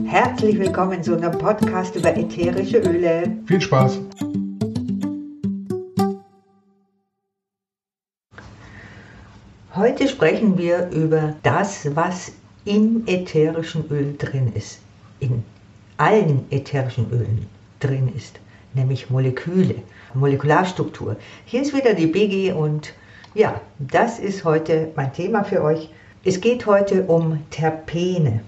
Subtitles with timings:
[0.00, 3.36] Herzlich willkommen zu einem Podcast über ätherische Öle.
[3.44, 4.00] Viel Spaß!
[9.74, 12.32] Heute sprechen wir über das, was
[12.64, 14.80] im ätherischen Öl drin ist.
[15.20, 15.44] In
[15.98, 17.46] allen ätherischen Ölen
[17.78, 18.40] drin ist,
[18.72, 19.74] nämlich Moleküle,
[20.14, 21.16] Molekularstruktur.
[21.44, 22.94] Hier ist wieder die Biggie und
[23.34, 25.90] ja, das ist heute mein Thema für euch.
[26.24, 28.40] Es geht heute um Terpene.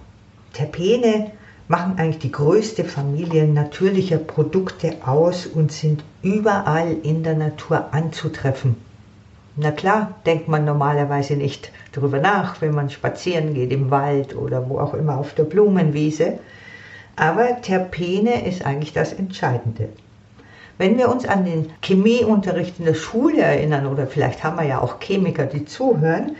[0.55, 1.33] Terpene
[1.69, 8.77] machen eigentlich die größte Familie natürlicher Produkte aus und sind überall in der Natur anzutreffen.
[9.57, 14.69] Na klar, denkt man normalerweise nicht darüber nach, wenn man spazieren geht im Wald oder
[14.69, 16.39] wo auch immer auf der Blumenwiese.
[17.17, 19.91] Aber Terpene ist eigentlich das Entscheidende.
[20.77, 24.81] Wenn wir uns an den Chemieunterricht in der Schule erinnern, oder vielleicht haben wir ja
[24.81, 26.35] auch Chemiker, die zuhören,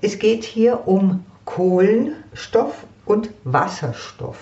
[0.00, 4.38] es geht hier um Kohlenstoff und Wasserstoff.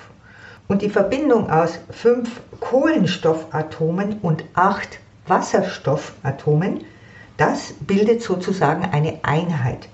[0.69, 6.85] Und die Verbindung aus fünf Kohlenstoffatomen und acht Wasserstoffatomen,
[7.37, 9.89] das bildet sozusagen eine Einheit.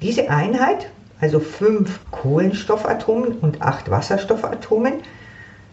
[0.00, 4.94] Diese Einheit, also fünf Kohlenstoffatomen und acht Wasserstoffatomen,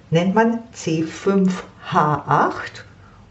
[0.10, 2.84] nennt man C5H8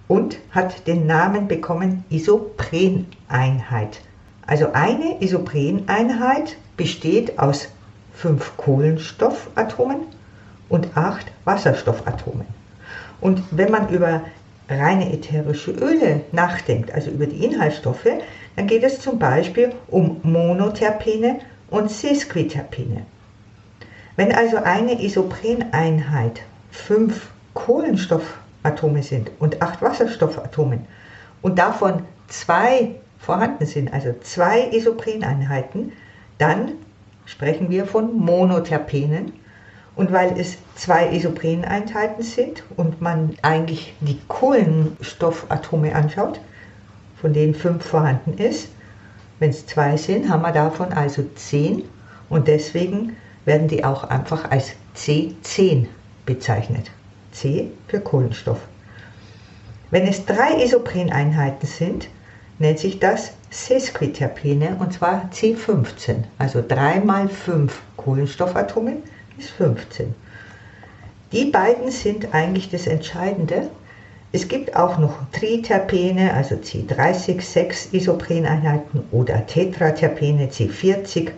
[0.06, 4.00] und hat den Namen bekommen Isopreneinheit.
[4.46, 7.68] Also eine Isopreneinheit besteht aus
[8.20, 10.00] fünf Kohlenstoffatomen
[10.68, 12.46] und acht Wasserstoffatomen.
[13.22, 14.22] Und wenn man über
[14.68, 18.06] reine ätherische Öle nachdenkt, also über die Inhaltsstoffe,
[18.56, 21.40] dann geht es zum Beispiel um Monoterpene
[21.70, 23.06] und Sesquiterpene.
[24.16, 30.80] Wenn also eine Isopreneinheit fünf Kohlenstoffatome sind und acht Wasserstoffatome
[31.40, 35.92] und davon zwei vorhanden sind, also zwei Isopreneinheiten,
[36.36, 36.72] dann
[37.31, 39.33] sprechen wir von Monoterpenen.
[39.97, 46.41] Und weil es zwei Isopreneinheiten sind und man eigentlich die Kohlenstoffatome anschaut,
[47.20, 48.69] von denen fünf vorhanden ist,
[49.40, 51.85] wenn es zwei sind, haben wir davon also zehn
[52.29, 55.86] und deswegen werden die auch einfach als C10
[56.24, 56.90] bezeichnet.
[57.33, 58.61] C für Kohlenstoff.
[59.90, 62.08] Wenn es drei Isopreneinheiten sind,
[62.60, 66.24] nennt sich das Sesquiterpene und zwar C15.
[66.38, 68.98] Also 3 mal 5 Kohlenstoffatome
[69.38, 70.14] ist 15.
[71.32, 73.70] Die beiden sind eigentlich das Entscheidende.
[74.32, 81.30] Es gibt auch noch Triterpene, also C30, 6 Isopreneinheiten oder Tetraterpene, C40,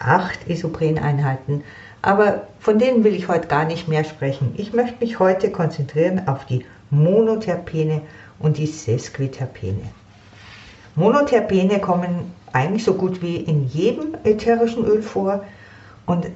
[0.00, 1.62] 8 Isopreneinheiten.
[2.02, 4.52] Aber von denen will ich heute gar nicht mehr sprechen.
[4.56, 8.02] Ich möchte mich heute konzentrieren auf die Monoterpene
[8.40, 9.82] und die Sesquiterpene.
[10.96, 15.44] Monoterpene kommen eigentlich so gut wie in jedem ätherischen Öl vor
[16.06, 16.30] und äh,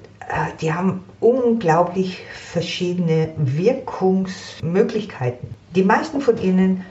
[0.60, 5.48] die haben unglaublich verschiedene Wirkungsmöglichkeiten.
[5.74, 6.84] Die meisten von ihnen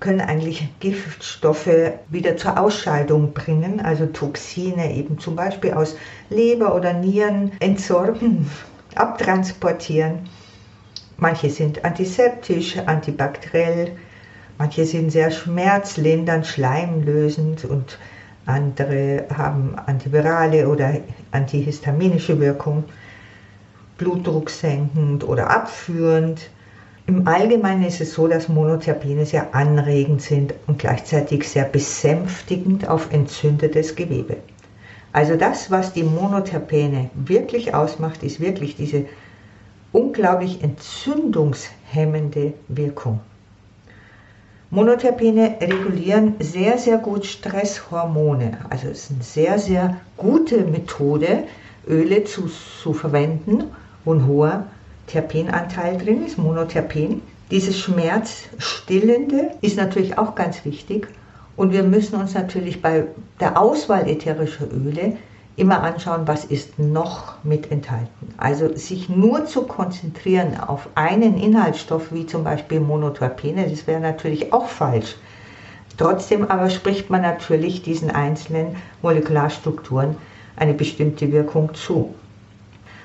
[0.00, 1.68] können eigentlich Giftstoffe
[2.08, 5.94] wieder zur Ausscheidung bringen, also Toxine eben zum Beispiel aus
[6.30, 8.50] Leber oder Nieren entsorgen,
[8.94, 10.28] abtransportieren.
[11.16, 13.92] Manche sind antiseptisch, antibakteriell,
[14.56, 17.98] Manche sind sehr schmerzlindernd, schleimlösend und
[18.46, 20.94] andere haben antivirale oder
[21.32, 22.84] antihistaminische Wirkung,
[23.98, 26.50] blutdrucksenkend oder abführend.
[27.06, 33.12] Im Allgemeinen ist es so, dass Monoterpene sehr anregend sind und gleichzeitig sehr besänftigend auf
[33.12, 34.36] entzündetes Gewebe.
[35.12, 39.06] Also das, was die Monoterpene wirklich ausmacht, ist wirklich diese
[39.92, 43.20] unglaublich entzündungshemmende Wirkung.
[44.74, 48.58] Monoterpene regulieren sehr, sehr gut Stresshormone.
[48.70, 51.44] Also es ist eine sehr, sehr gute Methode,
[51.86, 52.50] Öle zu,
[52.82, 53.66] zu verwenden,
[54.04, 54.66] wo ein hoher
[55.06, 57.22] Terpenanteil drin ist, Monoterpen.
[57.52, 61.06] Dieses Schmerzstillende ist natürlich auch ganz wichtig.
[61.54, 63.04] Und wir müssen uns natürlich bei
[63.38, 65.16] der Auswahl ätherischer Öle
[65.56, 68.34] immer anschauen, was ist noch mit enthalten.
[68.36, 74.52] Also sich nur zu konzentrieren auf einen Inhaltsstoff, wie zum Beispiel Monoterpene, das wäre natürlich
[74.52, 75.16] auch falsch.
[75.96, 80.16] Trotzdem aber spricht man natürlich diesen einzelnen Molekularstrukturen
[80.56, 82.14] eine bestimmte Wirkung zu.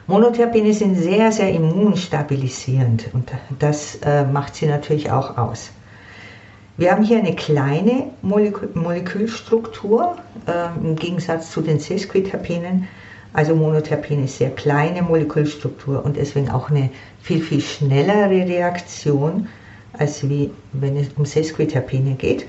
[0.07, 5.69] Monoterpene sind sehr, sehr immunstabilisierend und das äh, macht sie natürlich auch aus.
[6.79, 10.15] Wir haben hier eine kleine Molekül Molekülstruktur
[10.47, 12.87] äh, im Gegensatz zu den Sesquiterpenen.
[13.33, 16.89] Also Monoterpen ist sehr kleine Molekülstruktur und deswegen auch eine
[17.21, 19.49] viel, viel schnellere Reaktion,
[19.91, 22.45] als wie wenn es um Sesquiterpene geht.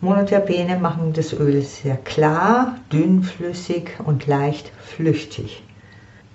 [0.00, 5.64] Monoterpene machen das Öl sehr klar, dünnflüssig und leicht flüchtig.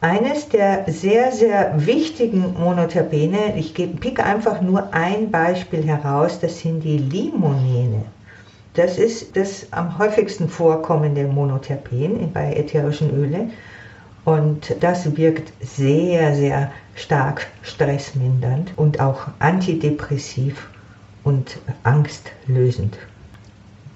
[0.04, 6.84] Eines der sehr, sehr wichtigen Monoterpene, ich picke einfach nur ein Beispiel heraus, das sind
[6.84, 8.06] die Limonene.
[8.74, 13.52] Das ist das am häufigsten vorkommende Monoterpen bei ätherischen Ölen
[14.26, 20.68] und das wirkt sehr, sehr stark stressmindernd und auch antidepressiv
[21.24, 22.98] und angstlösend.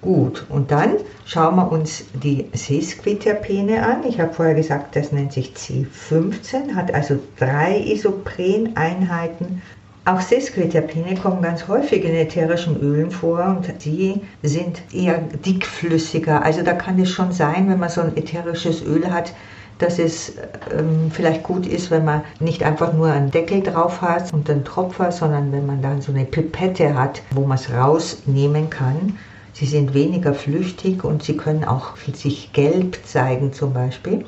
[0.02, 4.04] Gut, und dann schauen wir uns die Sesquiterpene an.
[4.08, 9.64] Ich habe vorher gesagt, das nennt sich C15, hat also drei Isopreneinheiten.
[10.06, 16.44] Auch Sesquiterpene kommen ganz häufig in ätherischen Ölen vor und sie sind eher dickflüssiger.
[16.44, 19.34] Also da kann es schon sein, wenn man so ein ätherisches Öl hat,
[19.80, 20.34] dass es
[20.72, 24.64] ähm, vielleicht gut ist, wenn man nicht einfach nur einen Deckel drauf hat und einen
[24.64, 29.18] Tropfer, sondern wenn man dann so eine Pipette hat, wo man es rausnehmen kann
[29.58, 34.26] Sie sind weniger flüchtig und sie können auch sich gelb zeigen zum Beispiel.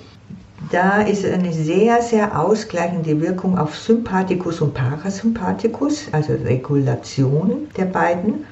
[0.71, 8.45] Da ist eine sehr, sehr ausgleichende Wirkung auf Sympathikus und Parasympathikus, also Regulation der beiden.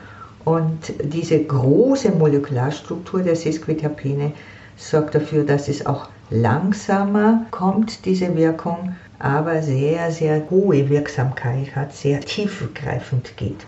[0.44, 4.34] Und diese große Molekularstruktur der Sesquiterpene
[4.76, 11.94] sorgt dafür, dass es auch langsamer kommt, diese Wirkung, aber sehr, sehr hohe Wirksamkeit hat,
[11.94, 13.66] sehr tiefgreifend geht.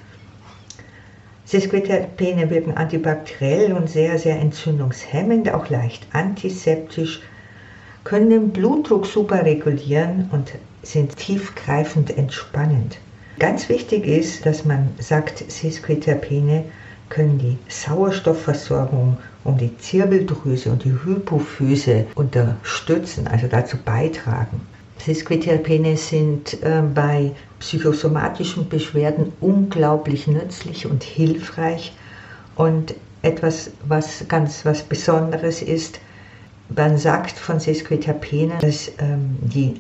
[1.48, 7.22] Sesquiterpene wirken antibakteriell und sehr, sehr entzündungshemmend, auch leicht antiseptisch,
[8.04, 10.52] können den Blutdruck super regulieren und
[10.84, 12.98] sind tiefgreifend entspannend.
[13.40, 16.66] Ganz wichtig ist, dass man sagt, Sesquiterpene
[17.08, 24.60] können die Sauerstoffversorgung um die Zirbeldrüse und die Hypophyse unterstützen, also dazu beitragen.
[25.06, 31.94] Sesquiterpene sind äh, bei psychosomatischen Beschwerden unglaublich nützlich und hilfreich.
[32.56, 36.00] Und etwas, was ganz was Besonderes ist,
[36.76, 39.80] man sagt von Sesquiterpene, dass ähm, die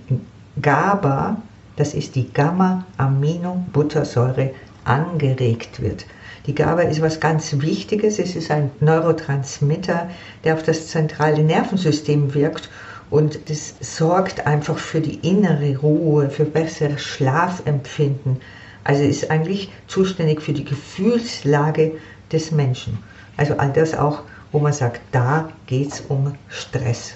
[0.61, 1.41] GABA,
[1.75, 4.51] das ist die Gamma-Aminobuttersäure,
[4.85, 6.05] angeregt wird.
[6.45, 8.19] Die GABA ist was ganz Wichtiges.
[8.19, 10.07] Es ist ein Neurotransmitter,
[10.45, 12.69] der auf das zentrale Nervensystem wirkt
[13.09, 18.41] und das sorgt einfach für die innere Ruhe, für besseres Schlafempfinden.
[18.83, 21.93] Also ist eigentlich zuständig für die Gefühlslage
[22.31, 22.97] des Menschen.
[23.37, 27.13] Also all das auch, wo man sagt, da geht es um Stress.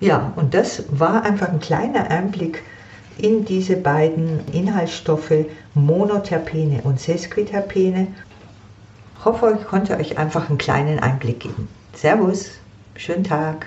[0.00, 2.62] Ja, und das war einfach ein kleiner Einblick
[3.18, 8.08] in diese beiden Inhaltsstoffe Monoterpene und Sesquiterpene.
[9.18, 11.68] Ich hoffe, ich konnte euch einfach einen kleinen Einblick geben.
[11.94, 12.50] Servus,
[12.96, 13.66] schönen Tag.